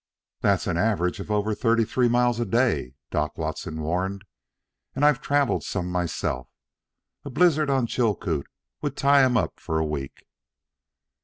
[0.41, 4.23] "That's an average of over thirty three miles a day," Doc Watson warned,
[4.95, 6.47] "and I've travelled some myself.
[7.23, 8.47] A blizzard on Chilcoot
[8.81, 10.25] would tie him up for a week."